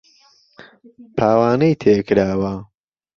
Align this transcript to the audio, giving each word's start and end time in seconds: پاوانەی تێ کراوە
پاوانەی 1.17 1.79
تێ 1.81 1.95
کراوە 2.07 2.53